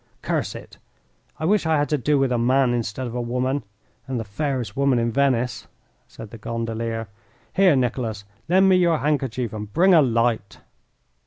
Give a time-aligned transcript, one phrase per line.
[0.23, 0.79] "Curse it,
[1.37, 3.63] I wish I had to do with a man instead of a woman,
[4.07, 5.67] and the fairest woman in Venice,"
[6.07, 7.07] said the gondolier.
[7.53, 10.57] "Here, Nicholas, lend me your handkerchief and bring a light."